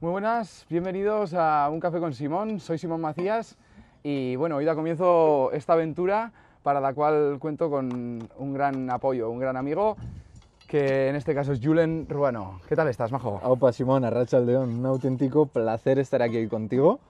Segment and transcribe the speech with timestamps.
[0.00, 2.60] Muy buenas, bienvenidos a Un Café con Simón.
[2.60, 3.56] Soy Simón Macías
[4.04, 6.30] y bueno, hoy da comienzo esta aventura
[6.62, 9.96] para la cual cuento con un gran apoyo, un gran amigo,
[10.68, 12.60] que en este caso es Julen Ruano.
[12.68, 13.40] ¿Qué tal estás, Majo?
[13.42, 17.00] Opa, Simón, Arracha León, un auténtico placer estar aquí contigo.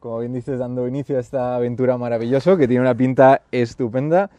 [0.00, 4.30] Como bien dices, dando inicio a esta aventura maravillosa que tiene una pinta estupenda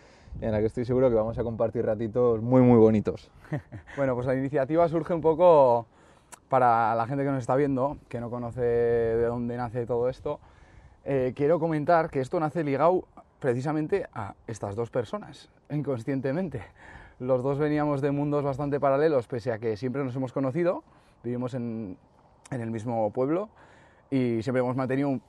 [0.42, 3.30] en la que estoy seguro que vamos a compartir ratitos muy, muy bonitos.
[3.96, 5.86] bueno, pues la iniciativa surge un poco
[6.50, 10.40] para la gente que nos está viendo, que no conoce de dónde nace todo esto.
[11.06, 13.06] Eh, quiero comentar que esto nace ligado
[13.40, 16.62] precisamente a estas dos personas, inconscientemente.
[17.20, 20.84] Los dos veníamos de mundos bastante paralelos, pese a que siempre nos hemos conocido,
[21.24, 21.98] vivimos en,
[22.52, 23.50] en el mismo pueblo
[24.10, 25.22] y siempre hemos mantenido, un,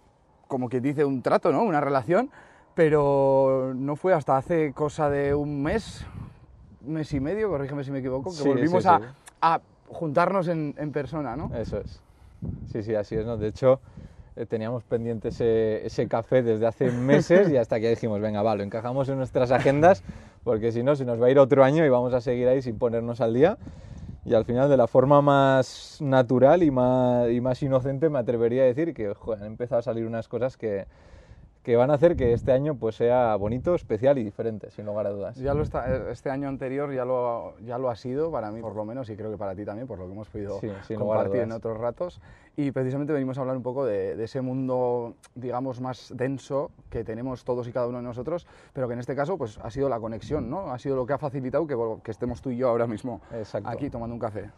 [0.48, 1.62] como que dice, un trato, ¿no?
[1.62, 2.30] una relación,
[2.74, 6.06] pero no fue hasta hace cosa de un mes,
[6.80, 9.04] mes y medio, corrígeme si me equivoco, que Sí, volvimos sí, a, sí.
[9.42, 9.60] a
[9.92, 11.50] juntarnos en, en persona, ¿no?
[11.54, 12.00] Eso es.
[12.72, 13.26] Sí, sí, así es.
[13.26, 13.36] ¿no?
[13.36, 13.80] De hecho,
[14.36, 18.54] eh, teníamos pendiente ese, ese café desde hace meses y hasta que dijimos, venga, va,
[18.54, 20.02] lo encajamos en nuestras agendas
[20.44, 22.62] porque si no, se nos va a ir otro año y vamos a seguir ahí
[22.62, 23.58] sin ponernos al día.
[24.24, 28.62] Y al final, de la forma más natural y más, y más inocente, me atrevería
[28.62, 30.86] a decir que joder, han empezado a salir unas cosas que,
[31.62, 35.06] que van a hacer que este año pues, sea bonito, especial y diferente, sin lugar
[35.06, 35.36] a dudas.
[35.36, 38.74] Ya lo está, este año anterior ya lo, ya lo ha sido para mí, por
[38.74, 41.42] lo menos, y creo que para ti también, por lo que hemos podido Sí, compartir
[41.42, 42.20] en otros ratos.
[42.56, 47.04] Y precisamente venimos a hablar un poco de, de ese mundo, digamos, más denso que
[47.04, 49.88] tenemos todos y cada uno de nosotros, pero que en este caso pues, ha sido
[49.88, 50.70] la conexión, ¿no?
[50.72, 53.68] Ha sido lo que ha facilitado que, que estemos tú y yo ahora mismo Exacto.
[53.68, 54.50] aquí tomando un café.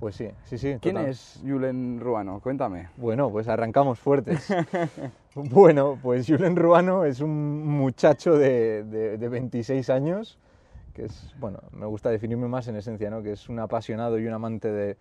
[0.00, 0.76] Pues sí, sí, sí.
[0.80, 1.10] ¿Quién total.
[1.10, 2.38] es Julen Ruano?
[2.40, 2.88] Cuéntame.
[2.96, 4.46] Bueno, pues arrancamos fuertes.
[5.50, 10.38] bueno, pues Julen Ruano es un muchacho de, de- de 26 años,
[10.94, 13.22] que es, bueno, me gusta definirme más en esencia, ¿no?
[13.22, 14.96] Que es un apasionado y un amante de,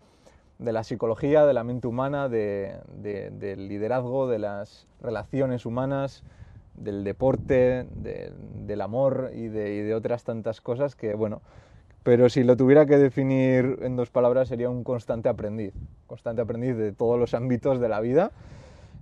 [0.59, 6.23] la psicología, de la mente humana, de- de- del liderazgo, de las relaciones humanas,
[6.75, 8.31] del deporte, de-
[8.65, 11.41] del amor y y de otras tantas cosas que, bueno,
[12.03, 15.73] pero si lo tuviera que definir en dos palabras sería un constante aprendiz,
[16.07, 18.31] constante aprendiz de todos los ámbitos de la vida,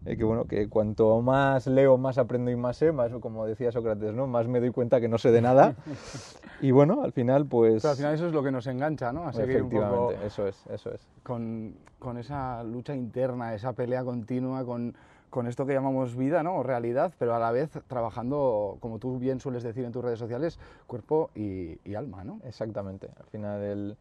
[0.05, 3.71] eh, que bueno, que cuanto más leo, más aprendo y más sé, más como decía
[3.71, 4.27] Sócrates, ¿no?
[4.27, 5.75] Más me doy cuenta que no sé de nada.
[6.61, 9.27] y bueno, al final pues Pero al final eso es lo que nos engancha, ¿no?
[9.27, 11.01] A seguir un poco efectivamente, eso es, eso es.
[11.23, 14.95] con, con esa lucha interna, esa pelea continua con,
[15.29, 16.55] con esto que llamamos vida, ¿no?
[16.57, 20.19] O realidad, pero a la vez trabajando, como tú bien sueles decir en tus redes
[20.19, 22.39] sociales, cuerpo y, y alma, ¿no?
[22.45, 23.09] Exactamente.
[23.19, 23.97] Al final, el-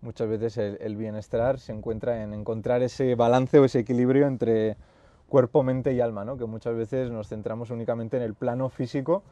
[0.00, 4.76] muchas veces el, el bienestar se encuentra en encontrar ese balance o ese equilibrio entre
[5.28, 6.36] cuerpo, mente y alma, ¿no?
[6.36, 9.22] que muchas veces nos centramos únicamente en el plano físico,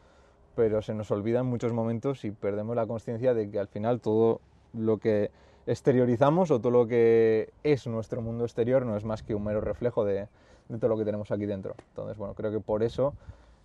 [0.54, 4.00] pero se nos olvida en muchos momentos y perdemos la conciencia de que al final
[4.00, 4.40] todo
[4.72, 5.30] lo que
[5.66, 9.60] exteriorizamos o todo lo que es nuestro mundo exterior no es más que un mero
[9.60, 10.28] reflejo de,
[10.68, 11.74] de todo lo que tenemos aquí dentro.
[11.90, 13.14] Entonces, bueno, creo que por eso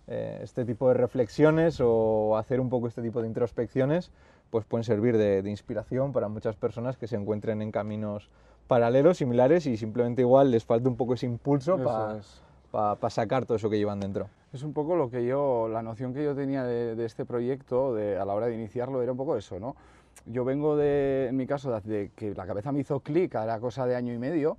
[0.08, 4.10] eh, este tipo de reflexiones o hacer un poco este tipo de introspecciones
[4.50, 8.28] pues pueden servir de, de inspiración para muchas personas que se encuentren en caminos
[8.72, 13.12] paralelos, similares y simplemente igual les falta un poco ese impulso para es.
[13.12, 14.28] sacar todo eso que llevan dentro.
[14.50, 17.94] Es un poco lo que yo, la noción que yo tenía de, de este proyecto
[17.94, 19.76] de, a la hora de iniciarlo era un poco eso, ¿no?
[20.24, 23.44] Yo vengo de, en mi caso, de, de que la cabeza me hizo clic a
[23.44, 24.56] la cosa de año y medio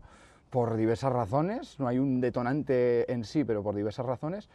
[0.51, 4.47] por diversas razones, no hay un detonante en sí, pero por diversas razones,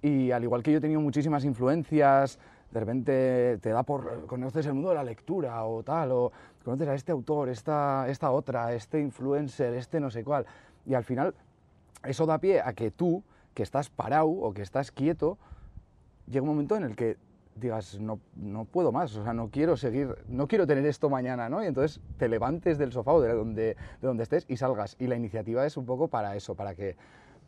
[0.00, 2.38] y al igual que yo he tenido muchísimas influencias,
[2.72, 6.32] de repente te da por, conoces el mundo de la lectura o tal, o
[6.64, 10.46] conoces a este autor, esta, esta otra, este influencer, este no sé cuál,
[10.86, 11.34] y al final
[12.04, 13.22] eso da pie a que tú,
[13.54, 15.38] que estás parado o que estás quieto,
[16.26, 17.16] llega un momento en el que
[17.54, 21.50] digas, no, no puedo más, o sea, no quiero seguir, no quiero tener esto mañana,
[21.50, 21.62] ¿no?
[21.62, 23.62] Y entonces te levantes del sofá o de donde,
[24.00, 24.96] de donde estés y salgas.
[24.98, 26.96] Y la iniciativa es un poco para eso, para que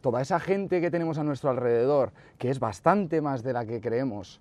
[0.03, 3.81] toda esa gente que tenemos a nuestro alrededor, que es bastante más de la que
[3.81, 4.41] creemos,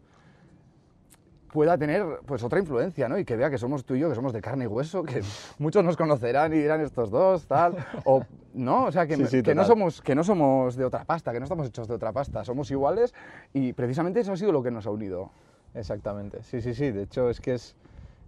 [1.53, 3.19] pueda tener pues otra influencia, ¿no?
[3.19, 5.21] Y que vea que somos tú y yo, que somos de carne y hueso, que
[5.59, 7.75] muchos nos conocerán y dirán estos dos, tal,
[8.05, 8.23] o
[8.55, 11.31] no, o sea, que, Sí, sí, que no somos que no somos de otra pasta,
[11.31, 13.13] que no estamos hechos de otra pasta, somos iguales
[13.53, 15.29] y precisamente eso ha sido lo que nos ha unido.
[15.75, 16.89] Exactamente, sí, sí, sí.
[16.89, 17.75] De hecho, es que es,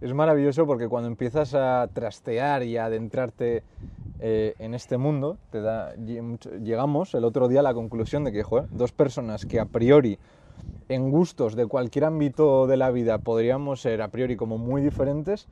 [0.00, 3.64] es maravilloso porque cuando empiezas a trastear y a adentrarte
[4.20, 8.44] eh, en este mundo, te da, llegamos el otro día a la conclusión de que
[8.44, 10.18] joder, dos personas que a priori,
[10.88, 15.48] en gustos de cualquier ámbito de la vida, podríamos ser a priori como muy diferentes,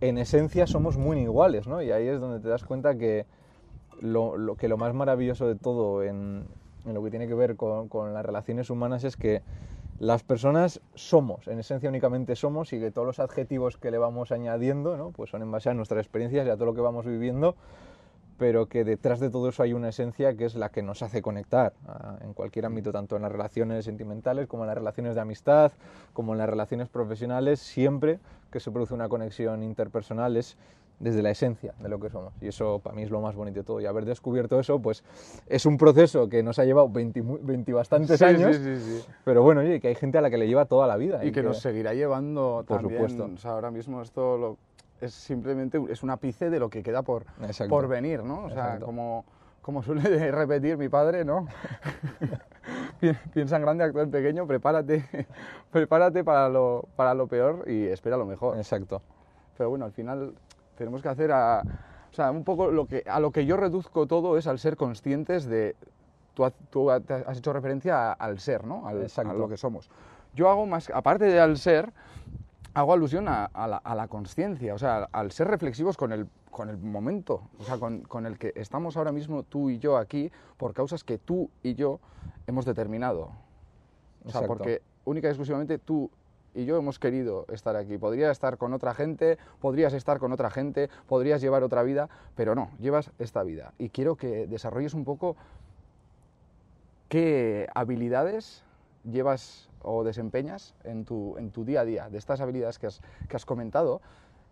[0.00, 1.82] en esencia somos muy iguales, ¿no?
[1.82, 3.26] Y ahí es donde te das cuenta que
[4.00, 6.44] lo, que lo más maravilloso de todo en,
[6.84, 9.42] lo que tiene que ver con, con las relaciones humanas es que
[9.98, 14.32] las personas somos, en esencia únicamente somos, y que todos los adjetivos que le vamos
[14.32, 15.10] añadiendo, ¿no?
[15.10, 17.54] pues son en base a nuestras experiencias y a todo lo que vamos viviendo,
[18.40, 21.20] pero que detrás de todo eso hay una esencia que es la que nos hace
[21.20, 25.20] conectar ah, en cualquier ámbito, tanto en las relaciones sentimentales como en las relaciones de
[25.20, 25.72] amistad,
[26.14, 28.18] como en las relaciones profesionales, siempre
[28.50, 30.56] que se produce una conexión interpersonal es
[31.00, 32.32] desde la esencia de lo que somos.
[32.40, 33.78] Y eso para mí es lo más bonito de todo.
[33.80, 35.04] Y haber descubierto eso, pues
[35.46, 39.06] es un proceso que nos ha llevado 20, 20 bastantes años, Sí, sí, sí.
[39.22, 41.22] pero bueno, oye, que hay gente a la que le lleva toda la vida.
[41.26, 43.00] Y, que, nos seguirá llevando Por también.
[43.02, 43.30] supuesto.
[43.34, 44.56] O sea, ahora mismo esto lo-
[45.00, 47.70] es simplemente es un ápice de lo que queda por, Exacto.
[47.70, 48.44] por venir, ¿no?
[48.44, 49.24] O sea, como,
[49.62, 50.02] como suele
[50.32, 51.46] repetir mi padre, ¿no?
[53.00, 55.04] Pi- Piensa en grande, actúa en pequeño, prepárate,
[55.70, 58.56] prepárate para lo, para lo peor y espera lo mejor.
[58.56, 59.02] Exacto.
[59.56, 60.34] Pero bueno, al final
[60.76, 61.62] tenemos que hacer a,
[62.10, 64.76] o sea, un poco lo que, a lo que yo reduzco todo es al ser
[64.76, 65.76] conscientes de,
[66.34, 67.02] tú, tú has
[67.38, 68.86] hecho referencia a- al ser, ¿no?
[68.86, 69.90] Al, a lo que somos.
[70.34, 71.92] Yo hago más, aparte de al ser,
[72.74, 76.28] hago alusión a, a la, a la conciencia, o sea, al ser reflexivos con el,
[76.50, 79.96] con el momento, o sea, con, con el que estamos ahora mismo tú y yo
[79.96, 82.00] aquí, por causas que tú y yo
[82.46, 83.32] hemos determinado.
[84.24, 84.48] O sea, Exacto.
[84.48, 86.10] porque única y exclusivamente tú
[86.54, 87.96] y yo hemos querido estar aquí.
[87.98, 92.54] Podría estar con otra gente, podrías estar con otra gente, podrías llevar otra vida, pero
[92.54, 93.72] no, llevas esta vida.
[93.78, 95.36] Y quiero que desarrolles un poco
[97.08, 98.64] qué habilidades
[99.04, 103.00] llevas o desempeñas en tu, en tu día a día, de estas habilidades que has,
[103.28, 104.00] que has comentado,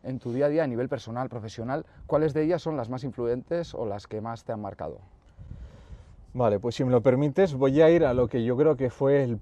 [0.05, 3.05] en tu día a día a nivel personal, profesional, ¿cuáles de ellas son las más
[3.05, 4.99] influyentes o las que más te han marcado?
[6.35, 8.91] Vale, pues si me lo permites, voy a ir a lo que yo creo que
[8.91, 9.41] fue el,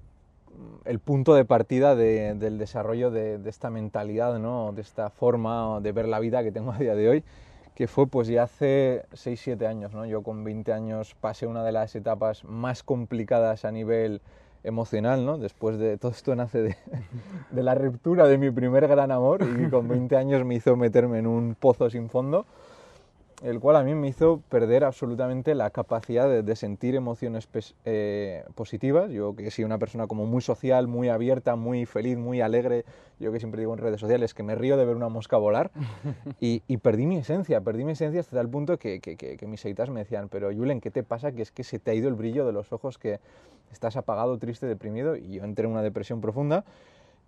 [0.85, 4.71] el punto de partida de- del desarrollo de, de esta mentalidad, ¿no?
[4.73, 7.23] de esta forma de ver la vida que tengo a día de hoy,
[7.75, 9.93] que fue pues ya hace 6-7 años.
[9.93, 10.05] ¿no?
[10.05, 14.21] Yo con 20 años pasé una de las etapas más complicadas a nivel
[14.67, 15.37] emocional, ¿no?
[15.37, 16.75] Después de todo esto nace de,
[17.51, 21.19] de la ruptura de mi primer gran amor y con 20 años me hizo meterme
[21.19, 22.45] en un pozo sin fondo
[23.43, 27.47] el cual a mí me hizo perder absolutamente la capacidad de, de sentir emociones
[27.85, 29.11] eh, positivas.
[29.11, 32.83] Yo que sido una persona como muy social, muy abierta, muy feliz, muy alegre.
[33.19, 35.69] Yo que siempre digo en redes sociales que me río de ver una mosca volar.
[36.41, 39.45] y, y perdí mi esencia, perdí mi esencia hasta tal punto que, que, que- que
[39.47, 41.31] mis seguidas me decían, pero Julen, ¿qué te pasa?
[41.31, 43.19] Que es que se te ha ido el brillo de los ojos, que
[43.71, 45.15] estás apagado, triste, deprimido.
[45.15, 46.65] Y yo entré en una depresión profunda.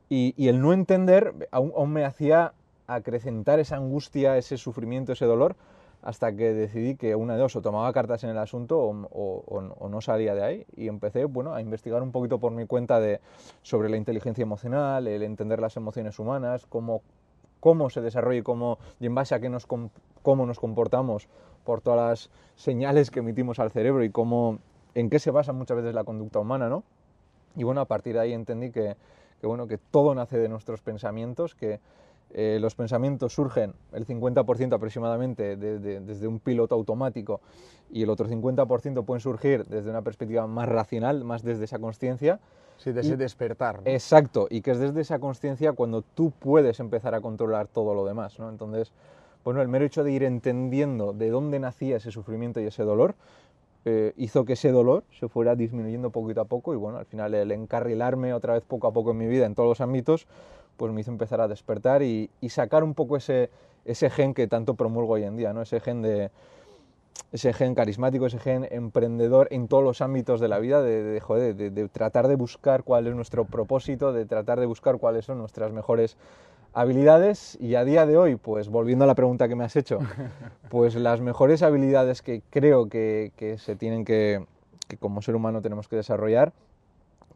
[0.09, 2.53] Y, y el no entender aún, aún me hacía
[2.87, 5.55] acrecentar esa angustia, ese sufrimiento, ese dolor,
[6.01, 10.01] hasta que decidí que una de dos, o tomaba cartas en el asunto o, no
[10.01, 10.65] salía de ahí.
[10.75, 13.19] Y empecé bueno, a investigar un poquito por mi cuenta de,
[13.61, 17.01] sobre la inteligencia emocional, el entender las emociones humanas, cómo,
[17.59, 21.27] cómo se desarrolla y, cómo, y en base a qué nos, cómo nos comportamos
[21.65, 24.59] por todas las señales que emitimos al cerebro y cómo,
[24.95, 26.83] en qué se basa muchas veces la conducta humana, ¿no?
[27.55, 28.95] Y bueno, a partir de ahí entendí que,
[29.41, 31.79] que, bueno, que todo nace de nuestros pensamientos, que
[32.31, 37.41] eh, los pensamientos surgen el 50% aproximadamente de- de- desde un piloto automático
[37.91, 42.39] y el otro 50% pueden surgir desde una perspectiva más racional, más desde esa conciencia.
[42.77, 43.77] Sí, de Y- ese despertar.
[43.77, 43.81] ¿no?
[43.91, 48.05] Exacto, y que es desde esa conciencia cuando tú puedes empezar a controlar todo lo
[48.05, 48.47] demás, ¿no?
[48.49, 48.91] Entonces,
[49.43, 53.15] bueno, el mero hecho de ir entendiendo de dónde nacía ese sufrimiento y ese dolor
[53.85, 57.33] eh, hizo que ese dolor se fuera disminuyendo poquito a poco y bueno, al final
[57.33, 60.27] el encarrilarme otra vez poco a poco en mi vida en todos los ámbitos,
[60.79, 63.49] pues me hizo empezar a despertar y, y sacar un poco ese,
[63.83, 65.61] ese gen que tanto promulgo hoy en día, ¿no?
[65.61, 66.31] Ese gen de,
[67.33, 71.19] ese gen carismático, ese gen emprendedor en todos los ámbitos de la vida, de, de,
[71.19, 75.25] joder, de- de tratar de buscar cuál es nuestro propósito, de tratar de buscar cuáles
[75.25, 76.15] son nuestras mejores
[76.73, 79.99] habilidades y a día de hoy, pues volviendo a la pregunta que me has hecho,
[80.69, 84.45] pues las mejores habilidades que creo que, que se tienen que,
[84.87, 86.53] que como ser humano tenemos que desarrollar,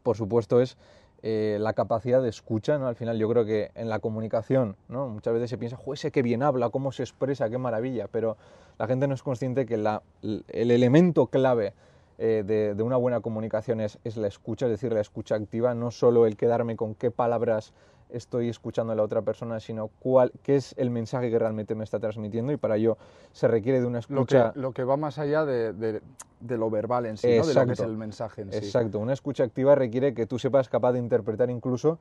[0.02, 0.78] por supuesto es
[1.26, 2.86] eh, la capacidad de escucha, ¿no?
[2.86, 5.08] Al final yo creo que en la comunicación, ¿no?
[5.08, 8.36] Muchas veces se piensa, ese qué bien habla, cómo se expresa, qué maravilla, pero
[8.78, 11.72] la gente no es consciente que el elemento clave
[12.18, 15.72] eh, de, de una buena comunicación es, es la escucha, es decir, la escucha activa,
[15.72, 17.72] no solo el quedarme con qué palabras
[18.10, 21.84] estoy escuchando a la otra persona, sino cuál, qué es el mensaje que realmente me
[21.84, 22.96] está transmitiendo y para ello
[23.32, 24.52] se requiere de una lo, que, escucha...
[24.54, 26.00] lo que va más allá de, de-
[26.40, 27.46] de lo verbal en sí, ¿no?
[27.46, 27.84] de lo que es Exacto.
[27.84, 28.58] el mensaje en sí.
[28.58, 31.98] Exacto, una escucha activa requiere que tú sepas capaz de interpretar incluso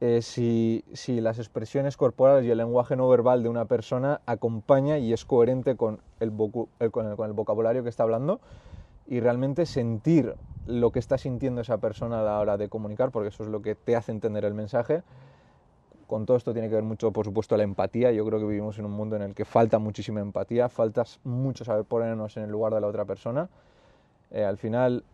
[0.00, 4.98] eh, si, si las expresiones corporales y el lenguaje no verbal de una persona acompaña
[4.98, 8.40] y es coherente con el, vocu- el- con el- con el vocabulario que está hablando
[9.12, 13.28] y realmente sentir lo que está sintiendo esa persona a la hora de comunicar, porque
[13.28, 15.02] eso es lo que te hace entender el mensaje.
[16.06, 18.10] Con todo esto tiene que ver mucho, por supuesto, la empatía.
[18.10, 21.62] Yo creo que vivimos en un mundo en el que falta muchísima empatía, falta mucho
[21.62, 23.50] saber ponernos en el lugar de la otra persona.
[24.30, 25.04] Eh, al final,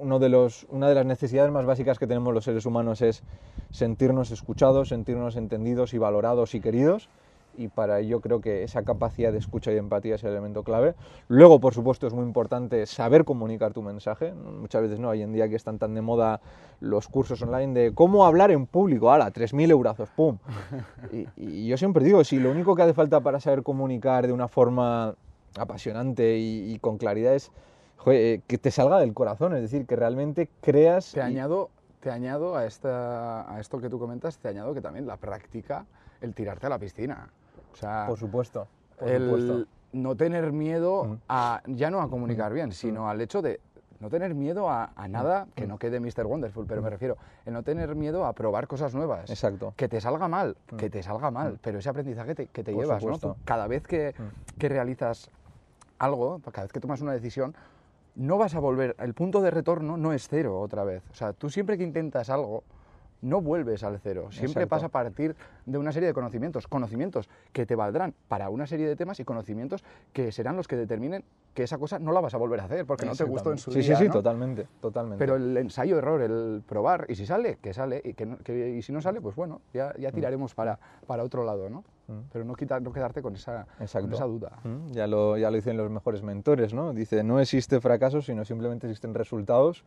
[0.00, 3.22] uno de los, una de las necesidades más básicas que tenemos los seres humanos es
[3.70, 7.08] sentirnos escuchados, sentirnos entendidos y valorados y queridos.
[7.56, 10.94] Y para ello creo que esa capacidad de escucha y empatía es el elemento clave.
[11.28, 14.32] Luego, por supuesto, es muy importante saber comunicar tu mensaje.
[14.32, 16.40] Muchas veces no, hoy en día que están tan de moda
[16.80, 20.38] los cursos online de cómo hablar en público, ala, 3.000 euros, pum.
[21.12, 24.32] Y, y, yo siempre digo, si lo único que hace falta para saber comunicar de
[24.32, 25.14] una forma
[25.56, 27.52] apasionante y, y con claridad es
[28.02, 31.12] joder, que te salga del corazón, es decir, que realmente creas...
[31.12, 35.06] Te añado, te añado a, esta, a esto que tú comentas, te añado que también
[35.06, 35.86] la práctica,
[36.20, 37.30] el tirarte a la piscina.
[37.72, 38.66] O sea, por supuesto,
[38.98, 39.66] por el supuesto.
[39.92, 41.14] no tener miedo Mm.
[41.28, 43.60] a, ya no a comunicar bien, sino al hecho de
[44.00, 46.26] no tener miedo a, a nada que no quede Mr.
[46.26, 49.30] Wonderful, pero me refiero, el no tener miedo a probar cosas nuevas.
[49.30, 49.74] Exacto.
[49.76, 52.82] Que te salga mal, que te salga mal, pero ese aprendizaje te- que te Por
[52.82, 53.16] llevas, ¿no?
[53.18, 54.12] Tú cada vez que,
[54.58, 55.30] que realizas
[55.98, 57.54] algo, cada vez que tomas una decisión,
[58.16, 61.02] no vas a volver, el punto de retorno no es cero otra vez.
[61.12, 62.64] O sea, tú siempre que intentas algo,
[63.22, 64.28] no vuelves al cero.
[64.30, 64.68] Siempre Exacto.
[64.68, 66.66] pasa a partir de una serie de conocimientos.
[66.68, 70.76] Conocimientos que te valdrán para una serie de temas y conocimientos que serán los que
[70.76, 71.24] determinen
[71.54, 73.58] que esa cosa no la vas a volver a hacer porque no te gustó en
[73.58, 73.96] su sí, día.
[73.96, 74.14] Sí, sí, ¿no?
[74.14, 75.18] totalmente, totalmente.
[75.18, 78.82] Pero el ensayo-error, el probar, y si sale, que sale, y, que no- que- y
[78.82, 81.84] si no sale, pues bueno, ya, ya tiraremos para, para otro lado, ¿no?
[82.08, 82.20] Mm.
[82.32, 84.58] Pero no, quitar, no quedarte con esa, con esa duda.
[84.64, 86.92] Mm, Ya lo, ya lo dicen los mejores mentores, ¿no?
[86.94, 89.84] Dice, no existe fracaso, sino simplemente existen resultados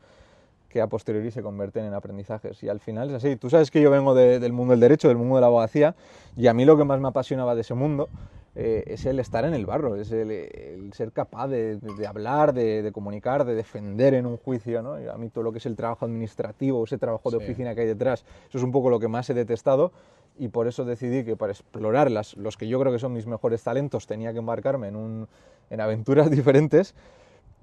[0.76, 2.62] que a posteriori se convierten en aprendizajes.
[2.62, 3.38] Y al final es así.
[3.38, 5.96] Tú sabes que yo vengo de- del mundo del derecho, del mundo de la abogacía,
[6.36, 8.10] y a mí lo que más me apasionaba de ese mundo
[8.58, 12.82] eh, es el estar en el barro, es el, el ser capaz de, hablar, de,
[12.82, 15.02] de comunicar, de defender en un juicio, ¿no?
[15.02, 17.44] Y a mí todo lo que es el trabajo administrativo, ese trabajo de Sí.
[17.46, 19.94] oficina que hay detrás, eso es un poco lo que más he detestado
[20.38, 23.28] y por eso decidí que para explorar las, los que yo creo que son mis
[23.28, 25.28] mejores talentos tenía que embarcarme en, un,
[25.70, 26.96] en aventuras diferentes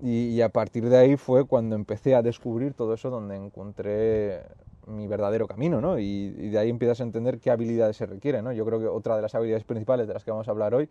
[0.04, 4.42] y, a partir de ahí fue cuando empecé a descubrir todo eso donde encontré
[4.88, 5.96] mi verdadero camino, ¿no?
[6.00, 8.52] Y, de ahí empiezas a entender qué habilidades se requieren, ¿no?
[8.52, 10.88] Yo creo que otra de las habilidades principales de las que vamos a hablar hoy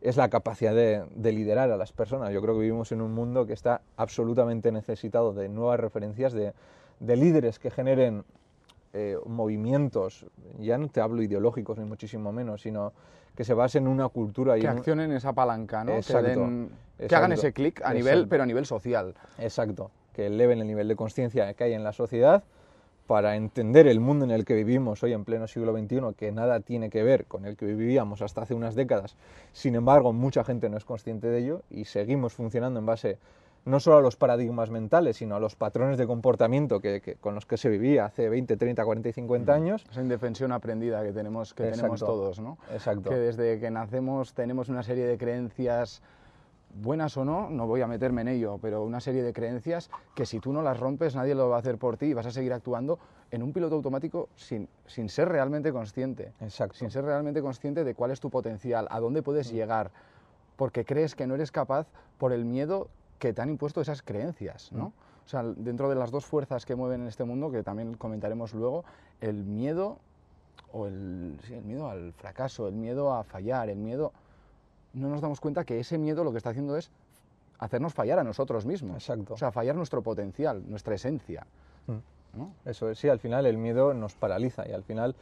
[0.00, 2.32] es la capacidad de, de liderar a las personas.
[2.32, 6.52] Yo creo que vivimos en un mundo que está absolutamente necesitado de nuevas referencias, de
[7.16, 8.24] líderes que generen
[8.92, 10.26] eh, movimientos,
[10.58, 12.92] ya no te hablo ideológicos ni muchísimo menos, sino
[13.36, 15.92] que se basen en una cultura y Que en accionen esa palanca, ¿no?
[15.92, 16.70] Exacto, que, den-
[17.08, 18.28] que hagan ese clic a nivel, exacto.
[18.28, 19.14] pero a nivel social.
[19.38, 22.42] Exacto, que eleven el nivel de conciencia que hay en la sociedad
[23.06, 26.60] para entender el mundo en el que vivimos hoy en pleno siglo XXI, que nada
[26.60, 29.16] tiene que ver con el que vivíamos hasta hace unas décadas.
[29.52, 33.18] Sin embargo, mucha gente no es consciente de ello y seguimos funcionando en base
[33.64, 37.34] no solo a los paradigmas mentales, sino a los patrones de comportamiento que, que- con
[37.34, 39.84] los que se vivía hace 20, 30, 40 y 50 años.
[39.90, 42.58] Esa indefensión aprendida que tenemos, que tenemos todos, ¿no?
[42.72, 43.10] Exacto.
[43.10, 46.02] Que desde que nacemos tenemos una serie de creencias
[46.74, 50.24] buenas o no, no voy a meterme en ello, pero una serie de creencias que
[50.24, 52.30] si tú no las rompes nadie lo va a hacer por ti y vas a
[52.30, 52.98] seguir actuando
[53.30, 56.32] en un piloto automático sin, sin ser realmente consciente.
[56.40, 56.74] Exacto.
[56.74, 59.90] Sin ser realmente consciente de cuál es tu potencial, a dónde puedes llegar,
[60.56, 62.88] porque crees que no eres capaz por el miedo
[63.22, 64.86] que te han impuesto esas creencias, ¿no?
[65.24, 68.52] O sea, dentro de las dos fuerzas que mueven en este mundo, que también comentaremos
[68.52, 68.84] luego,
[69.20, 69.98] el miedo
[70.72, 74.12] o el, sí, el miedo al fracaso, el miedo a fallar, el miedo...
[74.92, 76.90] No nos damos cuenta que ese miedo lo que está haciendo es
[77.60, 78.96] hacernos fallar a nosotros mismos.
[78.96, 79.34] Exacto.
[79.34, 81.46] O sea, fallar nuestro potencial, nuestra esencia.
[81.86, 82.38] Mm.
[82.38, 82.54] ¿no?
[82.64, 85.14] Eso es, sí, al final el miedo nos paraliza y al final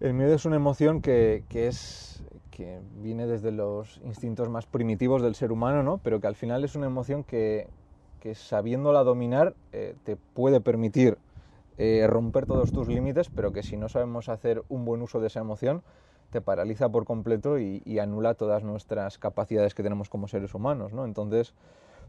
[0.00, 2.22] el miedo es una emoción que, que es
[2.52, 5.98] que viene desde los instintos más primitivos del ser humano, ¿no?
[5.98, 7.66] Pero que al final es una emoción que,
[8.20, 11.18] que sabiéndola dominar eh, te puede permitir
[11.78, 15.26] eh, romper todos tus límites, pero que si no sabemos hacer un buen uso de
[15.26, 15.82] esa emoción,
[16.30, 21.04] te paraliza por completo y, anula todas nuestras capacidades que tenemos como seres humanos, ¿no?
[21.04, 21.54] Entonces,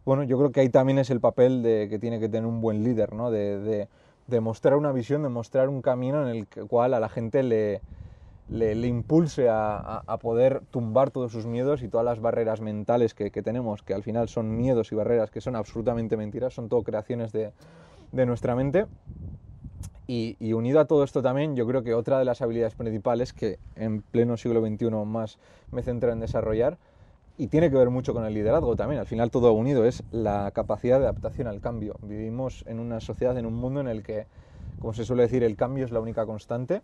[0.06, 2.62] bueno, yo creo que ahí también es el papel de, que tiene que tener un
[2.62, 3.32] buen líder, ¿no?
[3.32, 3.88] De, de,
[4.28, 7.82] de mostrar una visión, de mostrar un camino en el cual a la gente le,
[8.50, 13.84] le, impulse a, poder tumbar todos sus miedos y todas las barreras mentales que, tenemos,
[13.84, 17.52] que al final son miedos y barreras que son absolutamente mentiras, son todo creaciones de,
[18.12, 18.86] nuestra mente.
[20.06, 23.32] Y, y unido a todo esto también, yo creo que otra de las habilidades principales
[23.32, 25.40] que en pleno siglo XXI más
[25.72, 26.78] me centro en desarrollar,
[27.38, 30.52] y tiene que ver mucho con el liderazgo también, al final todo unido, es la
[30.52, 31.96] capacidad de adaptación al cambio.
[32.04, 34.28] Vivimos en una sociedad, en un mundo en el que,
[34.84, 36.82] como se suele decir, el cambio es la única constante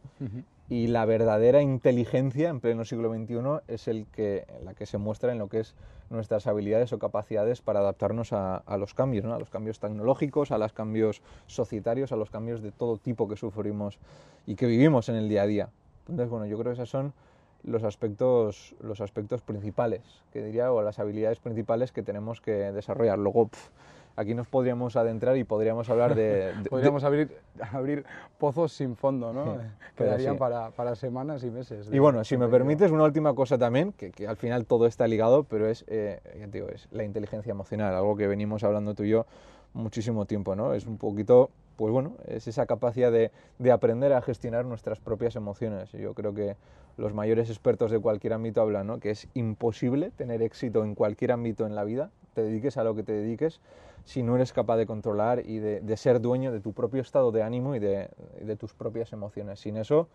[0.70, 5.34] y la verdadera inteligencia en pleno siglo XXI es el que, la que se muestra
[5.34, 5.76] en lo que es
[6.10, 9.34] nuestras habilidades o capacidades para adaptarnos a, a los cambios, ¿no?
[9.34, 13.36] a los cambios tecnológicos, a los cambios societarios, a los cambios de todo tipo que
[13.36, 14.00] sufrimos
[14.48, 15.70] y que vivimos en el día a día.
[16.08, 17.12] Entonces, bueno, yo creo que esos son
[17.64, 23.20] los aspectos, los aspectos principales, que diría, o las habilidades principales que tenemos que desarrollar.
[23.20, 23.50] Luego,
[24.20, 26.54] aquí nos podríamos adentrar y podríamos hablar de...
[26.64, 27.36] de- Podríamos abrir,
[27.72, 28.06] abrir
[28.38, 29.46] pozos sin fondo, ¿no?
[29.46, 29.64] Sí, que
[29.98, 30.40] pero darían sí.
[30.40, 31.88] para, para semanas y meses.
[31.88, 32.66] Y de bueno, si me contenido.
[32.68, 36.20] permites, una última cosa también, que, que al final todo está ligado, pero es, eh,
[36.38, 39.26] ya te digo, es la inteligencia emocional, algo que venimos hablando tú y yo
[39.74, 40.74] muchísimo tiempo, ¿no?
[40.74, 45.36] Es un poquito, pues bueno, es esa capacidad de, de aprender a gestionar nuestras propias
[45.36, 45.92] emociones.
[45.92, 46.56] Yo creo que
[46.98, 49.00] los mayores expertos de cualquier ámbito hablan, ¿no?
[49.00, 52.96] Que es imposible tener éxito en cualquier ámbito en la vida, te dediques a lo
[52.96, 53.60] que te dediques,
[54.06, 57.32] si no eres capaz de controlar y de, de ser dueño de tu propio estado
[57.32, 58.10] de ánimo y de,
[58.58, 59.60] tus propias emociones.
[59.60, 60.08] Sin eso,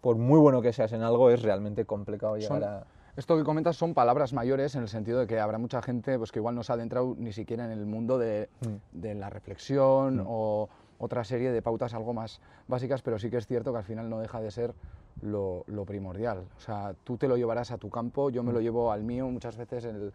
[0.00, 2.84] por muy bueno que seas en algo, es realmente complicado llegar Son- a...
[3.14, 6.32] Esto que comentas son palabras mayores en el sentido de que habrá mucha gente pues,
[6.32, 8.98] que igual no se ha adentrado ni siquiera en el mundo de, Mm.
[9.00, 10.24] de la reflexión Mm.
[10.26, 13.84] o otra serie de pautas algo más básicas, pero sí que es cierto que al
[13.84, 14.72] final no deja de ser
[15.20, 16.44] lo, lo primordial.
[16.56, 18.46] O sea, tú te lo llevarás a tu campo, yo Mm.
[18.46, 20.14] me lo llevo al mío muchas veces el,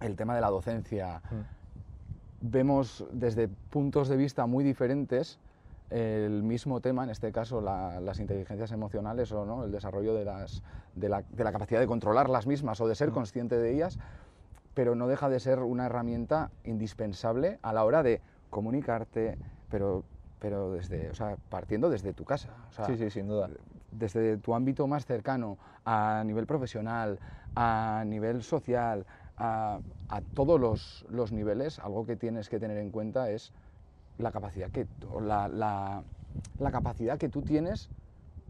[0.00, 1.22] el tema de la docencia.
[1.30, 1.40] Mm.
[2.40, 5.38] Vemos desde puntos de vista muy diferentes
[5.90, 9.64] el mismo tema, en este caso la- las inteligencias emocionales o ¿no?
[9.64, 10.62] el desarrollo de, las,
[10.94, 13.98] de, la, de la capacidad de controlar las mismas o de ser consciente de ellas,
[14.74, 18.20] pero no deja de ser una herramienta indispensable a la hora de
[18.50, 20.04] comunicarte, pero,
[20.40, 22.48] pero desde, o sea, partiendo desde tu casa.
[22.70, 23.48] O sea, Sí, sí, sin duda.
[23.92, 27.20] desde tu ámbito más cercano, a nivel profesional,
[27.54, 32.90] a nivel social, a, a todos los, los niveles, algo que tienes que tener en
[32.90, 33.52] cuenta es
[34.18, 34.86] la capacidad que,
[35.20, 36.04] la, la-
[36.58, 37.90] la capacidad que tú tienes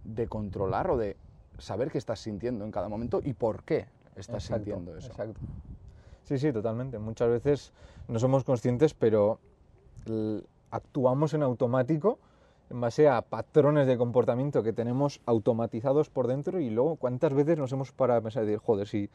[0.04, 1.16] de controlar o de
[1.58, 5.08] saber qué estás sintiendo en cada momento y por qué estás Exacto, sintiendo eso.
[5.08, 5.40] Exacto.
[6.24, 6.98] Sí, sí, totalmente.
[6.98, 7.72] Muchas veces
[8.08, 9.38] no somos conscientes, pero
[10.70, 12.18] actuamos en automático
[12.70, 17.58] en base a patrones de comportamiento que tenemos automatizados por dentro y luego cuántas veces
[17.58, 19.10] nos hemos parado a pensar y decir, joder, si,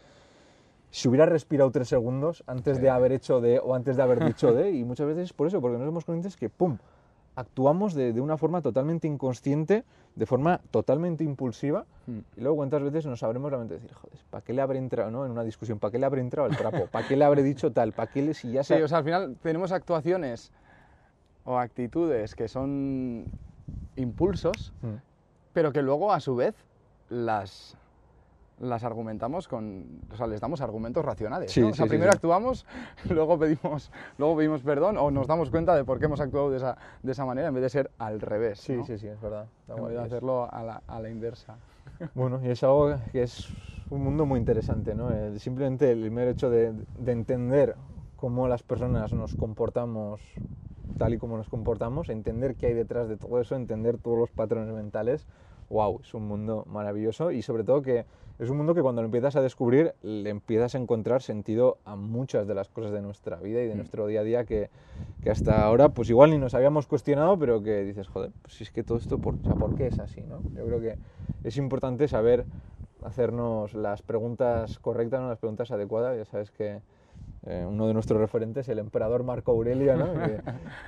[0.92, 4.54] si hubiera respirado tres segundos antes de haber hecho de o antes de haber dicho
[4.54, 6.78] de, y muchas veces es por eso, porque no somos conscientes que, ¡pum!,
[7.36, 12.20] actuamos de, de una forma totalmente inconsciente, de forma totalmente impulsiva, Mm.
[12.38, 15.26] y luego cuántas veces nos sabremos realmente decir, joder, ¿para qué le habré entrado ¿no?
[15.26, 15.78] en una discusión?
[15.78, 16.88] ¿Para qué le habré entrado al trapo?
[16.92, 17.94] ¿Para qué le habré dicho tal?
[17.94, 20.52] ¿Para qué le si ya Sí, sa- o sea, al final tenemos actuaciones
[21.46, 23.26] o actitudes que son
[23.96, 24.96] impulsos, Mm.
[25.54, 26.56] pero que luego a su vez
[27.10, 27.78] las,
[28.60, 31.52] las argumentamos con, o sea, les damos argumentos racionales.
[31.52, 31.70] Sí, ¿no?
[31.70, 32.16] O sea, sí, primero sí.
[32.16, 32.66] actuamos,
[33.10, 36.58] luego pedimos, luego pedimos perdón o nos damos cuenta de por qué hemos actuado de
[36.58, 38.60] esa, de esa manera en vez de ser al revés.
[38.60, 38.86] Sí, ¿no?
[38.86, 39.48] sí, sí, es verdad.
[39.68, 41.58] En vez de hacerlo a la, a la inversa.
[42.16, 43.48] Bueno, y es algo que es
[43.90, 45.12] un mundo muy interesante, ¿no?
[45.12, 47.76] El- simplemente el mero hecho de, de entender
[48.16, 50.22] cómo las personas nos comportamos
[50.98, 54.32] tal y como nos comportamos, entender qué hay detrás de todo eso, entender todos los
[54.32, 55.28] patrones mentales,
[55.70, 58.06] wow, es un mundo maravilloso y sobre todo que
[58.40, 61.96] es un mundo que cuando lo empiezas a descubrir le empiezas a encontrar sentido a
[61.96, 63.78] muchas de las cosas de nuestra vida y de Mm.
[63.78, 64.70] nuestro día a día que,
[65.22, 68.64] que hasta ahora pues igual ni nos habíamos cuestionado, pero que dices, joder, pues si
[68.64, 70.22] es que todo esto, por, o sea, ¿por qué es así?
[70.22, 70.44] ¿no?
[70.56, 70.98] Yo creo que
[71.44, 72.46] es importante saber
[73.04, 75.30] hacernos las preguntas correctas, ¿no?
[75.30, 76.18] las preguntas adecuadas.
[76.18, 76.82] Ya sabes que
[77.46, 79.94] eh, uno de nuestros referentes, el emperador Marco Aurelio,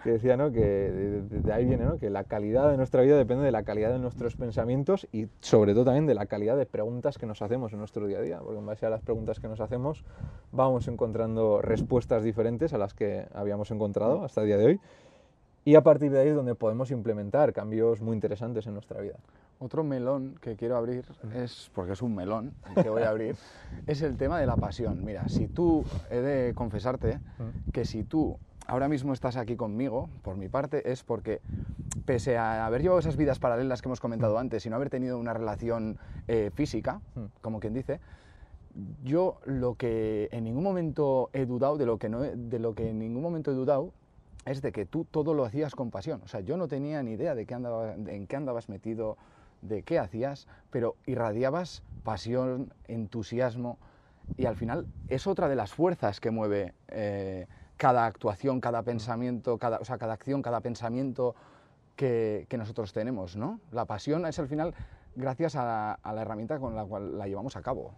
[0.04, 3.64] que, decía que de, ahí viene que la calidad de nuestra vida depende de la
[3.64, 7.42] calidad de nuestros pensamientos y sobre todo también de la calidad de preguntas que nos
[7.42, 10.04] hacemos en nuestro día a día, porque en base a las preguntas que nos hacemos
[10.52, 14.80] vamos encontrando respuestas diferentes a las que habíamos encontrado hasta el día de hoy.
[15.64, 19.16] Y a partir de ahí es donde podemos implementar cambios muy interesantes en nuestra vida.
[19.64, 23.36] Otro melón que quiero abrir es, porque es un melón el que voy a abrir,
[23.88, 25.06] es el tema de la pasión.
[25.06, 27.20] Mira, si tú, he de confesarte
[27.72, 31.42] que si tú ahora mismo estás aquí conmigo, por mi parte, es porque
[32.06, 35.20] pese a haber llevado esas vidas paralelas que hemos comentado antes y no haber tenido
[35.20, 35.96] una relación
[36.28, 37.02] eh, física,
[37.42, 38.00] como quien dice,
[39.04, 42.74] yo lo que en ningún momento he dudado, de lo que, no he- de lo
[42.74, 43.94] que en ningún momento he dudado,
[44.46, 46.20] es de que tú todo lo hacías con pasión.
[46.26, 49.18] O sea, yo no tenía ni idea de qué andaba, de en qué andabas metido,
[49.62, 53.78] de qué hacías, pero irradiabas pasión, entusiasmo,
[54.38, 57.48] y al final es otra de las fuerzas que mueve eh,
[57.78, 61.36] cada actuación, cada pensamiento, cada, o sea, cada acción, cada pensamiento
[61.96, 63.60] que, que nosotros tenemos, ¿no?
[63.72, 64.74] La pasión es al final
[65.16, 67.94] gracias a la, a la herramienta con la cual la llevamos a cabo.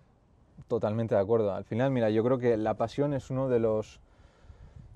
[0.68, 1.54] Totalmente de acuerdo.
[1.54, 4.00] Al final, mira, yo creo que la pasión es uno de los,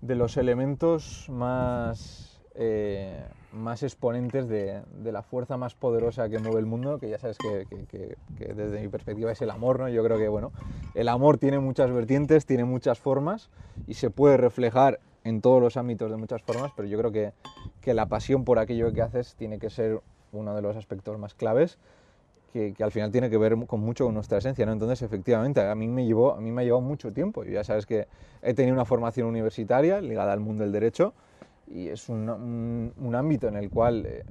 [0.02, 6.60] de los elementos más, eh, más exponentes de, de la fuerza más poderosa que mueve
[6.60, 9.80] el mundo, que ya sabes que, que- que- que desde mi perspectiva es el amor,
[9.80, 9.90] ¿no?
[9.90, 10.52] Yo creo que, bueno,
[10.94, 13.50] el amor tiene muchas vertientes, tiene muchas formas
[13.88, 17.34] y se puede reflejar en todos los ámbitos de muchas formas, pero yo creo que,
[17.82, 21.34] que la pasión por aquello que haces tiene que ser uno de los aspectos más
[21.34, 21.78] claves
[22.54, 24.72] que, al final tiene que ver con mucho con nuestra esencia, ¿no?
[24.72, 27.44] Entonces, efectivamente, a mí me llevó, a mí me ha llevado mucho tiempo.
[27.44, 28.08] Y ya sabes que
[28.42, 31.14] he tenido una formación universitaria ligada al mundo del derecho
[31.68, 32.30] y es un,
[32.98, 34.24] un, ámbito en el cual eh,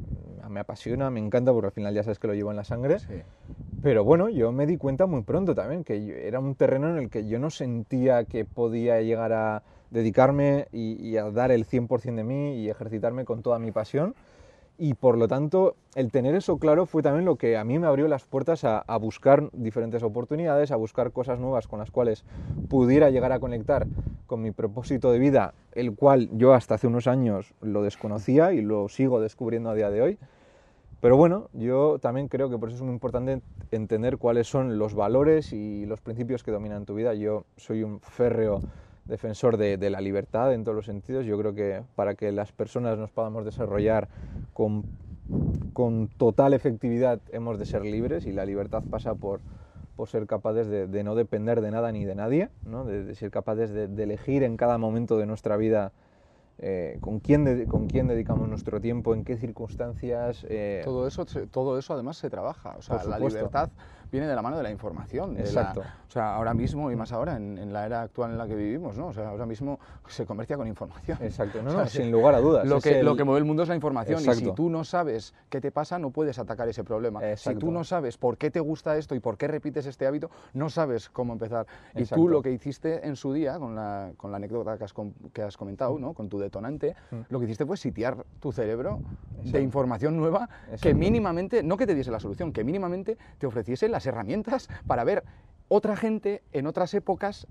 [0.48, 2.98] me apasiona, me encanta, porque al final ya sabes que lo llevo en la sangre.
[3.82, 7.10] Pero bueno, yo me di cuenta muy pronto también que era un terreno en el
[7.10, 12.16] que yo no sentía que podía llegar a dedicarme y, y a dar el 100%
[12.16, 14.14] de mí y ejercitarme con toda mi pasión
[14.78, 17.86] y por lo tanto el tener eso claro fue también lo que a mí me
[17.86, 22.24] abrió las puertas a, buscar diferentes oportunidades, a buscar cosas nuevas con las cuales
[22.68, 23.86] pudiera llegar a conectar
[24.26, 28.60] con mi propósito de vida, el cual yo hasta hace unos años lo desconocía y
[28.60, 30.18] lo sigo descubriendo a día de hoy.
[31.00, 34.94] Pero bueno, yo también creo que por eso es muy importante entender cuáles son los
[34.94, 37.14] valores y los principios que dominan tu vida.
[37.14, 38.60] Yo soy un férreo
[39.06, 41.24] defensor de, la libertad en todos los sentidos.
[41.24, 44.08] Yo creo que para que las personas nos podamos desarrollar
[44.52, 44.84] con,
[45.72, 49.40] con total efectividad hemos de ser libres y la libertad pasa por,
[49.96, 52.84] por ser capaces de, no depender de nada ni de nadie, ¿no?
[52.84, 55.92] de, ser capaces de, elegir en cada momento de nuestra vida
[56.58, 60.46] eh, con, quién con quién dedicamos nuestro tiempo, en qué circunstancias.
[60.48, 62.76] Eh, todo, eso, todo eso además se trabaja.
[62.78, 63.68] O sea, la libertad
[64.10, 65.36] viene de la mano de la información.
[65.38, 65.80] Exacto.
[65.80, 68.96] o sea, ahora mismo y más ahora en, la era actual en la que vivimos,
[68.96, 69.08] ¿no?
[69.08, 71.18] O sea, ahora mismo se comercia con información.
[71.20, 72.66] Exacto, no, sin lugar a dudas.
[72.66, 75.34] Lo que, lo que mueve el mundo es la información y si tú no sabes
[75.48, 77.20] qué te pasa, no puedes atacar ese problema.
[77.36, 80.30] Si tú no sabes por qué te gusta esto y por qué repites este hábito,
[80.54, 81.66] no sabes cómo empezar.
[81.94, 84.94] Y tú lo que hiciste en su día, con la, con la anécdota que has,
[85.32, 86.14] que has comentado, ¿no?
[86.14, 87.16] Con tu detonante, mm.
[87.28, 89.00] lo que hiciste fue sitiar tu cerebro
[89.42, 90.48] de información nueva
[90.80, 95.04] que mínimamente, no que te diese la solución, que mínimamente te ofreciese las herramientas para
[95.04, 95.24] ver
[95.68, 97.46] otra gente en otras épocas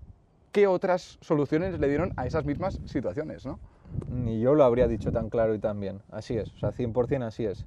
[0.52, 3.60] qué otras soluciones le dieron a esas mismas situaciones, ¿no?
[4.12, 6.02] Ni yo lo habría dicho tan claro y tan bien.
[6.12, 7.66] Así es, o sea, 100% así es.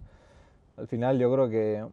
[0.77, 1.85] Al final yo creo que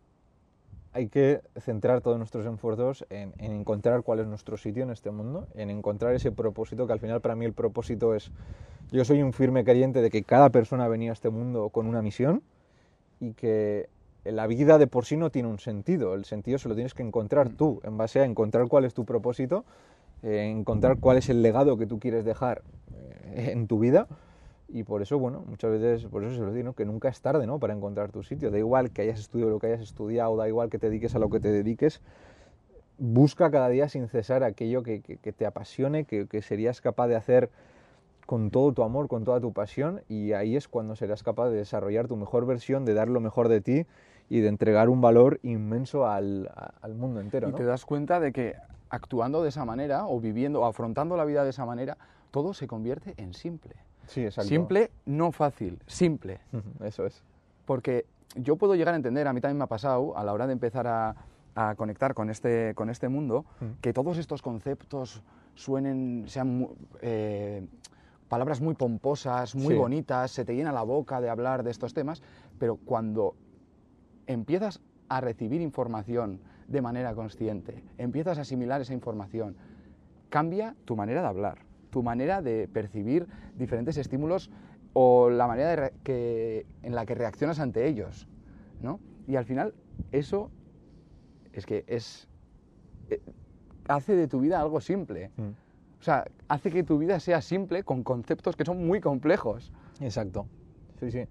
[0.94, 5.10] hay que centrar todos nuestros esfuerzos en, en, encontrar cuál es nuestro sitio en este
[5.10, 8.32] mundo, en encontrar ese propósito, que al final para mí el propósito es,
[8.92, 12.04] yo soy un firme creyente de que cada persona venía a este mundo con una
[12.04, 12.44] misión
[13.20, 13.90] y que
[14.26, 17.04] la vida de por sí no tiene un sentido, el sentido se lo tienes que
[17.04, 17.56] encontrar mm.
[17.56, 19.66] tú, en base a encontrar cuál es tu propósito,
[20.24, 22.64] eh, encontrar cuál es el legado que tú quieres dejar
[23.26, 24.08] eh, en tu vida.
[24.68, 27.46] Y por eso, bueno, muchas veces, por eso se lo digo, que nunca es tarde
[27.46, 27.60] ¿no?
[27.60, 28.50] para encontrar tu sitio.
[28.50, 31.20] Da igual que hayas estudiado lo que hayas estudiado, da igual que te dediques a
[31.20, 32.02] lo que te dediques,
[32.98, 37.16] busca cada día sin cesar aquello que, que, te apasione, que, que serías capaz de
[37.16, 37.52] hacer
[38.26, 41.58] con todo tu amor, con toda tu pasión, y ahí es cuando serás capaz de
[41.58, 43.86] desarrollar tu mejor versión, de dar lo mejor de ti
[44.30, 46.50] y de entregar un valor inmenso al,
[46.82, 47.50] al mundo entero.
[47.50, 48.56] Y te das cuenta de que
[48.90, 51.98] actuando de esa manera o viviendo o afrontando la vida de esa manera,
[52.32, 53.76] todo se convierte en simple.
[54.08, 54.50] Sí, exacto.
[54.50, 56.40] Simple, no fácil, simple.
[56.84, 57.24] Eso es.
[57.66, 60.46] Porque yo puedo llegar a entender, a mí también me ha pasado, a la hora
[60.46, 61.16] de empezar a,
[61.56, 63.46] a conectar con este, con este mundo,
[63.82, 65.24] que todos estos conceptos
[65.56, 66.68] suenen, sean
[67.02, 67.66] eh,
[68.28, 72.22] palabras muy pomposas, muy bonitas, se te llena la boca de hablar de estos temas,
[72.60, 73.36] pero cuando
[74.28, 79.56] empiezas a recibir información de manera consciente, empiezas a asimilar esa información,
[80.30, 81.60] cambia tu manera de hablar,
[81.92, 84.50] tu manera de percibir diferentes estímulos
[84.94, 88.28] o la manera que, en la que reaccionas ante ellos.
[88.82, 89.00] ¿no?
[89.28, 89.74] Y al final
[90.12, 90.50] eso
[91.54, 92.28] es que es,
[93.10, 93.22] eh,
[93.88, 95.32] hace de tu vida algo simple.
[95.38, 95.52] Mm.
[96.00, 99.72] O sea, hace que tu vida sea simple con conceptos que son muy complejos.
[100.00, 100.48] Exacto.
[101.00, 101.26] Sí, sí.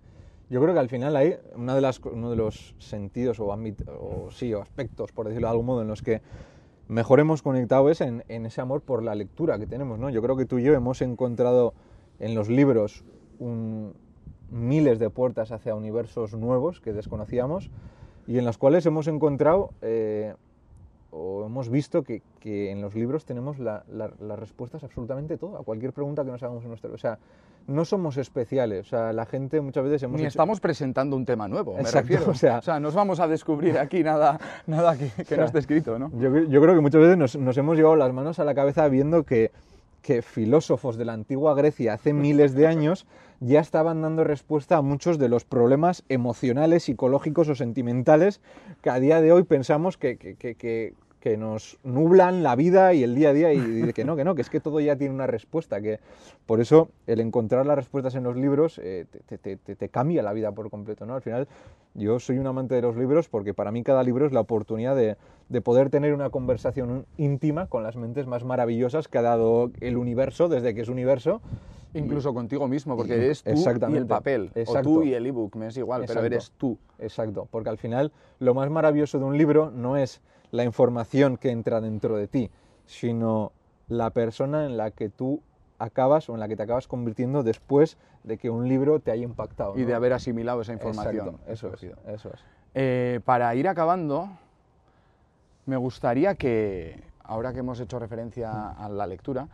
[0.51, 4.31] Yo creo que al final hay una de las, uno de los sentidos o, o,
[4.31, 6.21] sí, o aspectos, por decirlo de algún modo, en los que
[6.89, 9.99] mejor hemos conectado es en, en, ese amor por la lectura que tenemos.
[9.99, 10.11] ¿no?
[10.11, 11.73] Yo creo que tú y yo hemos encontrado
[12.19, 13.05] en los libros
[14.51, 17.71] miles de puertas hacia universos nuevos que desconocíamos
[18.27, 20.35] y en los cuales hemos encontrado eh,
[21.11, 25.93] o hemos visto que, que, en los libros tenemos las respuestas absolutamente todo, a cualquier
[25.93, 26.93] pregunta que nos hagamos en nuestro...
[26.93, 27.19] O sea,
[27.67, 30.21] no somos especiales, o sea, la gente muchas veces hemos...
[30.21, 32.25] Ni estamos presentando un tema nuevo, me refiero.
[32.31, 35.99] O sea, o sea, vamos a descubrir aquí nada, nada que, que no esté escrito,
[35.99, 36.11] ¿no?
[36.19, 38.89] Yo, yo, creo que muchas veces nos, nos hemos llevado las manos a la cabeza
[38.89, 39.51] viendo que
[40.05, 43.07] que filósofos de la antigua Grecia hace miles de años
[43.41, 48.43] ya estaban dando respuesta a muchos de los problemas emocionales, psicológicos o sentimentales
[48.83, 50.95] que a día de hoy pensamos que, que, que,
[51.25, 54.35] que nos nublan la vida y el día a día y, que no, que no,
[54.35, 55.99] que es que todo ya tiene una respuesta, que
[56.45, 59.07] por eso el encontrar las respuestas en los libros eh,
[59.41, 61.15] te, cambia la vida por completo, ¿no?
[61.15, 61.49] Al final
[61.95, 64.95] yo soy un amante de los libros porque para mí cada libro es la oportunidad
[64.95, 65.17] de,
[65.49, 69.97] de poder tener una conversación íntima con las mentes más maravillosas que ha dado el
[69.97, 71.41] universo desde que es universo
[71.95, 74.83] Incluso contigo mismo, porque eres tú y el papel, o Exacto.
[74.83, 76.27] tú y el ebook, me es igual, pero Exacto.
[76.27, 76.79] eres tú.
[76.99, 80.21] Exacto, porque al final lo más maravilloso de un libro no es
[80.55, 82.49] la información que entra dentro de ti,
[82.87, 83.51] sino
[83.89, 85.43] la persona en la que tú
[85.81, 89.25] acabas o en la que te acabas convirtiendo después de que un libro te haya
[89.25, 89.77] impactado.
[89.77, 89.89] Y ¿no?
[89.89, 91.41] de haber asimilado esa información.
[91.49, 92.41] Exacto, eso es, eso es.
[92.75, 94.29] Eh, para ir acabando,
[95.67, 99.49] me gustaría que, ahora que hemos hecho referencia a la lectura,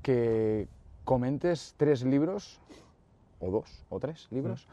[0.00, 0.66] que
[1.04, 2.58] comentes tres libros,
[3.38, 4.66] o dos, o tres libros,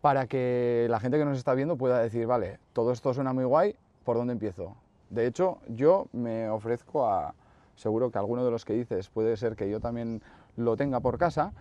[0.00, 3.44] para que la gente que nos está viendo pueda decir, vale, todo esto suena muy
[3.44, 4.74] guay, ¿por dónde empiezo?
[5.10, 7.34] De hecho, yo me ofrezco a,
[7.76, 10.22] seguro que alguno de los que dices puede ser que yo también
[10.56, 11.52] lo tenga por casa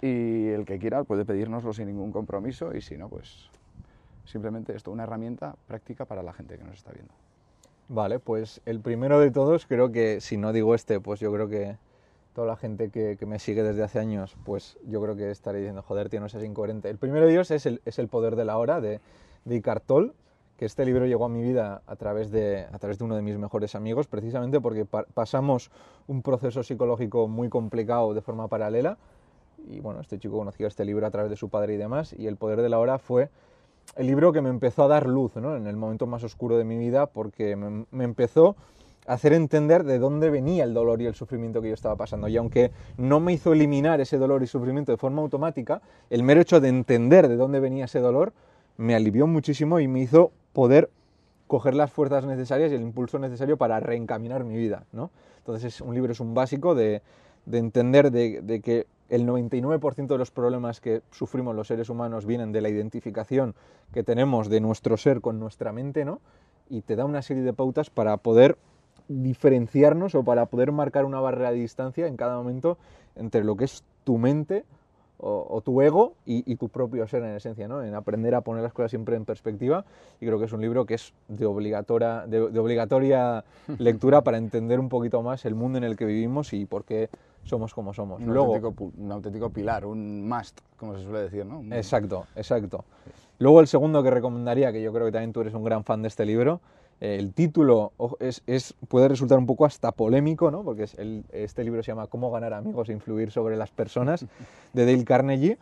[0.00, 3.48] y el que quiera puede pedírnoslo sin ningún compromiso y si no, pues
[4.24, 7.12] simplemente esto, una herramienta práctica para la gente que nos está viendo.
[7.88, 11.48] Vale, pues el primero de todos, creo que si no digo este, pues yo creo
[11.48, 11.76] que
[12.34, 15.82] toda la gente que, me sigue desde hace años, pues yo creo que estaré diciendo,
[15.82, 16.90] joder, tío, no seas incoherente.
[16.90, 19.00] El primero de ellos es El, es el poder de la hora, de,
[19.44, 20.12] de Eckhart Tolle,
[20.56, 23.22] que este libro llegó a mi vida a través de, a través de uno de
[23.22, 25.70] mis mejores amigos, precisamente porque pa- pasamos
[26.06, 28.96] un proceso psicológico muy complicado de forma paralela.
[29.66, 32.26] Y bueno, este chico conoció este libro a través de su padre y demás, y
[32.26, 33.30] El poder de la hora fue
[33.96, 35.56] el libro que me empezó a dar luz ¿no?
[35.56, 38.56] en el momento más oscuro de mi vida porque me, me empezó
[39.06, 42.28] a hacer entender de dónde venía el dolor y el sufrimiento que yo estaba pasando.
[42.28, 46.40] Y aunque no me hizo eliminar ese dolor y sufrimiento de forma automática, el mero
[46.40, 48.32] hecho de entender de dónde venía ese dolor
[48.76, 50.90] me alivió muchísimo y me hizo poder
[51.46, 54.84] coger las fuerzas necesarias y el impulso necesario para reencaminar mi vida.
[54.92, 55.10] ¿no?
[55.38, 57.02] Entonces es, un libro es un básico de,
[57.46, 62.24] de entender de, de que el 99% de los problemas que sufrimos los seres humanos
[62.24, 63.54] vienen de la identificación
[63.92, 66.20] que tenemos de nuestro ser con nuestra mente, ¿no?
[66.70, 68.56] Y te da una serie de pautas para poder
[69.08, 72.78] diferenciarnos o para poder marcar una barrera de distancia en cada momento
[73.16, 74.64] entre lo que es tu mente
[75.18, 77.82] o, o tu ego y, y tu propio ser en esencia, ¿no?
[77.82, 79.84] En aprender a poner las cosas siempre en perspectiva
[80.20, 83.44] y creo que es un libro que es de, obligatora, de, de obligatoria
[83.78, 87.08] lectura para entender un poquito más el mundo en el que vivimos y por qué
[87.44, 88.20] somos como somos.
[88.22, 91.58] Un, Luego, auténtico, un auténtico pilar, un must, como se suele decir, ¿no?
[91.58, 92.84] Un- Exacto, exacto.
[93.38, 96.02] Luego el segundo que recomendaría, que yo creo que también tú eres un gran fan
[96.02, 96.60] de este libro,
[97.00, 100.62] el título es, es- puede resultar un poco hasta polémico, ¿no?
[100.62, 104.24] Porque es el- este libro se llama Cómo ganar amigos e influir sobre las personas,
[104.72, 105.58] de Dale Carnegie,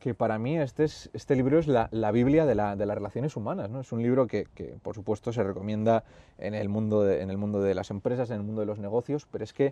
[0.00, 2.96] que para mí este, es, este libro es la, la Biblia de, la- de las
[2.96, 3.80] relaciones humanas, ¿no?
[3.80, 6.04] Es un libro que, que, por supuesto, se recomienda
[6.38, 8.78] en el, mundo de, en el mundo de las empresas, en el mundo de los
[8.78, 9.66] negocios, pero es que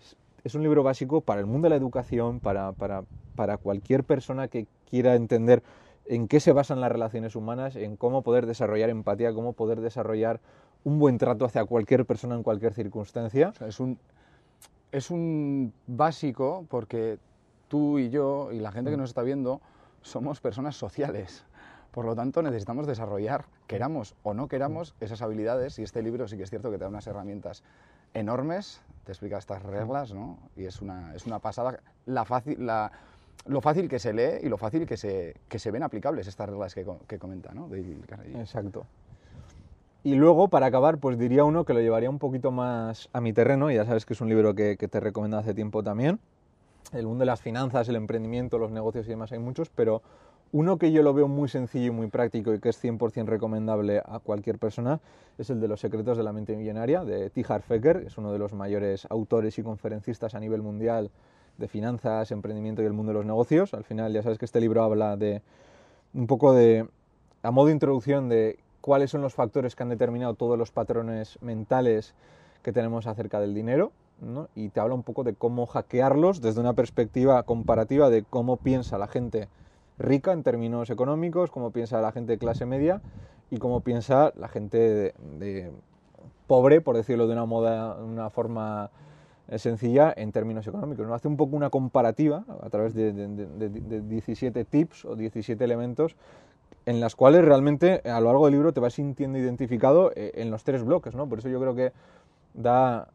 [0.00, 4.02] es- es un libro básico para el mundo de la educación, para, para, para cualquier
[4.04, 5.62] persona que quiera entender
[6.08, 10.40] en qué se basan las relaciones humanas, en cómo poder desarrollar empatía, cómo poder desarrollar
[10.84, 13.48] un buen trato hacia cualquier persona en cualquier circunstancia.
[13.48, 13.98] O sea, es un,
[14.92, 17.18] es un básico porque
[17.68, 18.92] tú y yo y la gente Mm.
[18.94, 19.60] que nos está viendo
[20.02, 21.44] somos personas sociales.
[21.90, 25.04] Por lo tanto, necesitamos desarrollar, queramos o no queramos, Mm.
[25.04, 27.64] esas habilidades y este libro sí que es cierto que te da unas herramientas
[28.14, 29.68] enormes, te explica estas Mm.
[29.70, 30.38] reglas, ¿no?
[30.56, 32.92] Y es una, es una pasada la fácil, la,
[33.46, 36.48] lo fácil que se lee y lo fácil que se, que se ven aplicables estas
[36.48, 37.68] reglas que, que comenta, ¿no?
[37.68, 38.40] Dale.
[38.40, 38.86] Exacto.
[40.02, 43.32] Y luego, para acabar, pues diría uno que lo llevaría un poquito más a mi
[43.32, 46.20] terreno, y ya sabes que es un libro que, que te recomiendo hace tiempo también.
[46.92, 50.02] El mundo de las finanzas, el emprendimiento, los negocios y demás hay muchos, pero
[50.52, 54.00] uno que yo lo veo muy sencillo y muy práctico y que es 100% recomendable
[54.04, 55.00] a cualquier persona
[55.38, 57.44] es el de Los secretos de la mente millonaria, de T.
[57.48, 57.64] Harv
[58.06, 61.10] es uno de los mayores autores y conferencistas a nivel mundial
[61.58, 63.74] de finanzas, emprendimiento y el mundo de los negocios.
[63.74, 65.42] Al final ya sabes que este libro habla de
[66.14, 66.86] un poco de,
[67.42, 71.38] a modo de introducción, de cuáles son los factores que han determinado todos los patrones
[71.40, 72.14] mentales
[72.62, 74.48] que tenemos acerca del dinero, ¿no?
[74.54, 78.98] y te habla un poco de cómo hackearlos desde una perspectiva comparativa de cómo piensa
[78.98, 79.48] la gente
[79.98, 83.00] rica en términos económicos, cómo piensa la gente de clase media
[83.50, 85.72] y cómo piensa la gente de,
[86.46, 88.90] pobre, por decirlo de una, moda, una forma
[89.56, 91.06] sencilla, en términos económicos.
[91.06, 91.14] ¿no?
[91.14, 96.16] Hace un poco una comparativa a través de- de 17 tips o 17 elementos
[96.84, 100.50] en las cuales realmente a lo largo del libro te vas sintiendo identificado eh, en
[100.50, 101.28] los tres bloques, ¿no?
[101.28, 101.92] Por eso yo creo que
[102.54, 103.08] da,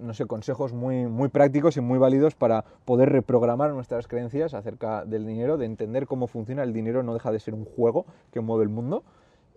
[0.00, 5.04] no sé, consejos muy, muy prácticos y muy válidos para poder reprogramar nuestras creencias acerca
[5.04, 8.40] del dinero, de entender cómo funciona el dinero, no deja de ser un juego que
[8.40, 9.04] mueve el mundo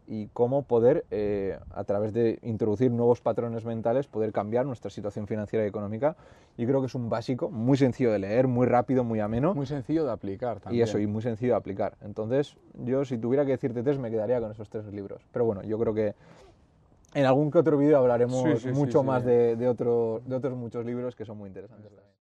[0.07, 5.27] y cómo poder, eh, a través de introducir nuevos patrones mentales, poder cambiar nuestra situación
[5.27, 6.15] financiera y económica.
[6.57, 9.53] Y creo que es un básico, muy sencillo de leer, muy rápido, muy ameno.
[9.55, 10.83] Muy sencillo de aplicar Y también.
[10.83, 11.95] eso, y muy sencillo de aplicar.
[12.01, 15.21] Entonces, yo si tuviera que decirte tres, me quedaría con esos tres libros.
[15.31, 16.13] Pero bueno, yo creo que
[17.13, 19.05] en algún que otro vídeo hablaremos Sí, sí, sí, mucho sí.
[19.07, 21.87] más de, de, otro- de otros muchos libros que son muy interesantes.
[21.87, 22.05] también.